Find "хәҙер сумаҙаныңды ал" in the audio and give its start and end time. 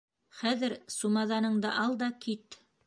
0.37-1.99